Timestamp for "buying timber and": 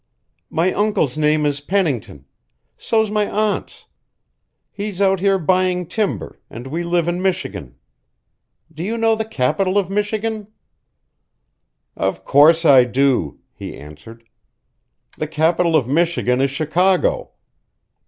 5.37-6.65